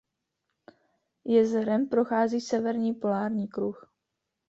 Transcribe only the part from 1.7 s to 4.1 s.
prochází severní polární kruh.